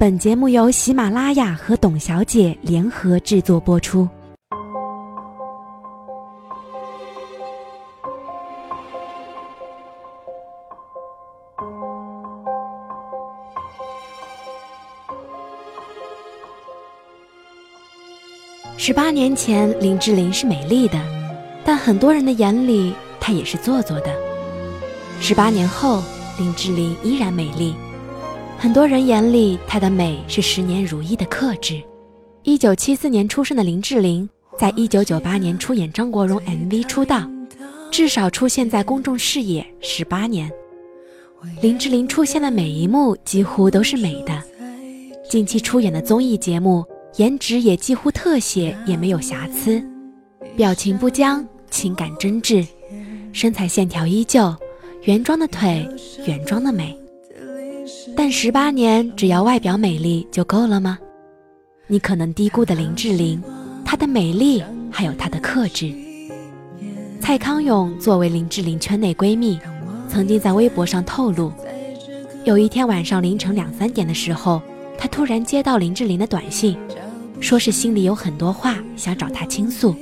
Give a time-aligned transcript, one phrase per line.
[0.00, 4.08] 本节目由喜马拉雅和董小姐联合制作播出。
[18.76, 20.96] 十八年前，林志玲是美丽的，
[21.64, 24.14] 但很多人的眼里，她也是做作的。
[25.20, 26.00] 十八年后，
[26.38, 27.74] 林志玲依然美丽。
[28.60, 31.80] 很多人眼里，她的美是十年如一的克制。
[32.42, 37.30] 一九七四年出生的林志玲，在一九九八年出演张国荣 MV 出道，
[37.88, 40.50] 至少出现在公众视野十八年。
[41.62, 44.42] 林志玲出现的每一幕几乎都是美的。
[45.30, 49.80] 近期出演的综艺节目，颜值也几乎特写也没有瑕疵，
[50.56, 52.66] 表情不僵，情感真挚，
[53.32, 54.52] 身材线条依旧，
[55.04, 55.88] 原装的腿，
[56.26, 56.98] 原装的美。
[58.16, 60.98] 但十八年，只要外表美丽就够了吗？
[61.86, 63.42] 你可能低估的林志玲，
[63.84, 65.92] 她的美丽还有她的克制。
[67.20, 69.58] 蔡康永作为林志玲圈内闺蜜，
[70.08, 71.52] 曾经在微博上透露，
[72.44, 74.60] 有一天晚上凌晨两三点的时候，
[74.96, 76.76] 他突然接到林志玲的短信，
[77.40, 79.94] 说是心里有很多话想找她倾诉，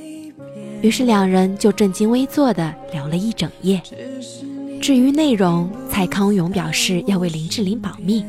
[0.81, 3.81] 于是两人就正襟危坐的聊了一整夜。
[4.87, 8.23] 至于内容，蔡康永表示要为林志玲保密。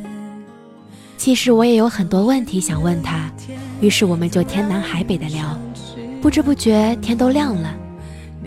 [1.17, 3.31] 其实我也有很多问题想问他，
[3.81, 5.57] 于是我们就天南海北的聊，
[6.21, 7.73] 不知不觉天都亮了。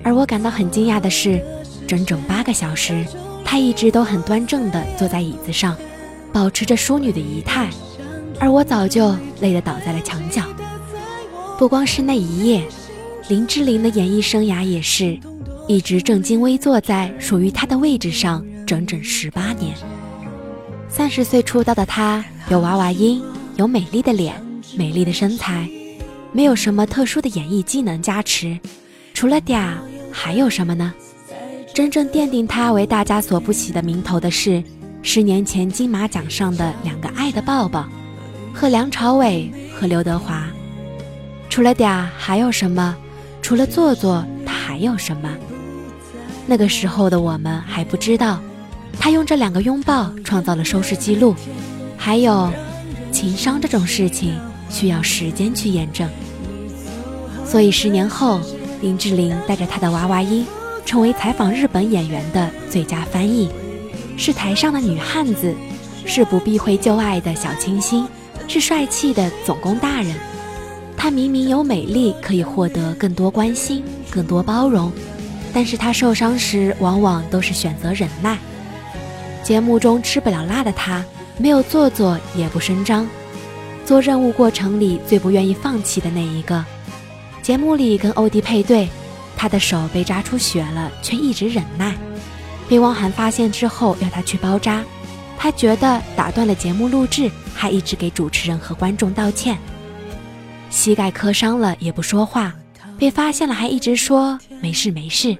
[0.04, 1.42] 而我感到很惊讶的是，
[1.88, 3.06] 整整八个小时，
[3.46, 5.78] 他一直都很端正的坐在椅子上，
[6.34, 7.70] 保持着淑女的仪态，
[8.42, 10.44] 而我早就累得倒在了墙角。
[11.58, 12.62] 不光是那一夜，
[13.30, 15.18] 林志玲的演艺生涯也是。
[15.72, 19.74] 一直正襟危坐在属于他的位置上，整整十八年。
[20.90, 23.24] 三十岁出道的他，有娃娃音，
[23.56, 24.36] 有美丽的脸，
[24.76, 25.66] 美丽的身材，
[26.34, 28.60] 没有什么特殊的演艺技能加持，
[29.14, 29.76] 除了嗲，
[30.12, 30.94] 还有什么呢？
[31.74, 34.62] 真正奠定他为大家所不喜的名头的是，
[35.02, 37.88] 十年前金马奖上的两个爱的抱抱，
[38.54, 40.46] 和梁朝伟和刘德华。
[41.50, 42.94] 除了嗲，还有什么？
[43.42, 45.30] 除了做作，他还有什么？
[46.52, 48.38] 那个时候的我们还不知道，
[49.00, 51.34] 他用这两个拥抱创造了收视记录。
[51.98, 52.52] 还有，
[53.10, 54.38] 情商这种事情
[54.70, 56.10] 需要时间去验证。
[57.46, 58.42] 所以十年后，
[58.82, 60.46] 林志玲带着她的娃娃音，
[60.86, 63.50] 成为采访日本演员的最佳翻译，
[64.18, 65.56] 是台上的女汉子，
[66.06, 68.06] 是不避讳旧爱的小清新，
[68.50, 70.14] 是帅气的总攻大人。
[70.98, 74.92] 她明明有美丽，可以获得更多关心，更多包容。
[75.54, 78.38] 但是他受伤时，往往都是选择忍耐。
[79.44, 81.04] 节目中吃不了辣的他，
[81.38, 83.08] 没有做作，也不声张，
[83.86, 86.64] 做任务过程里最不愿意放弃的那一个。
[87.42, 88.88] 节目里跟欧弟配对，
[89.36, 91.96] 他的手被扎出血了，却一直忍耐。
[92.70, 94.84] 被汪涵发现之后，要他去包扎，
[95.38, 99.58] 他觉得打断了节目录制，还一直给主持人和观众道歉。
[100.70, 102.54] 膝盖磕伤了也不说话。
[102.98, 105.36] 被发现了，还一直说没事没事。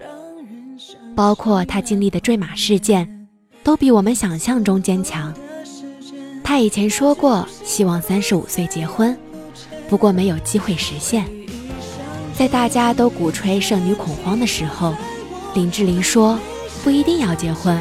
[1.16, 3.28] 包括他经历的坠马事件，
[3.64, 5.34] 都比我们想象中坚强。
[6.44, 9.18] 他以前说过希望三十五岁结婚，
[9.88, 11.26] 不过没有机会实现。
[12.34, 14.96] 在大家都鼓吹剩女恐慌的时候，
[15.54, 16.40] 林志玲说
[16.84, 17.80] 不一定要结婚，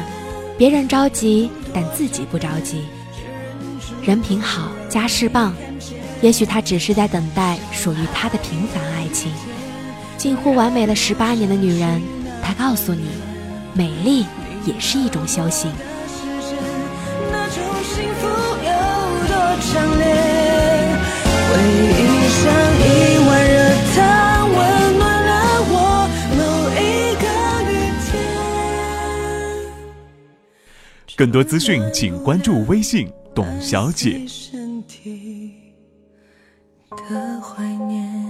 [0.57, 2.81] 别人着急，但自己不着急。
[4.03, 5.53] 人品好，家世棒，
[6.21, 9.31] 也许她只是在等待属于她的平凡爱情。
[10.21, 11.99] 近乎完美了十八年的女人，
[12.43, 13.07] 她告诉你，
[13.73, 14.23] 美丽
[14.67, 15.71] 也是一种修行。
[31.17, 34.21] 更多资讯，请关注微信“董小姐”。
[37.09, 38.20] 的怀念。